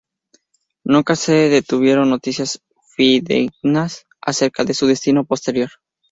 [0.83, 2.59] Nunca se tuvieron noticias
[2.95, 5.69] fidedignas acerca de su destino posterior.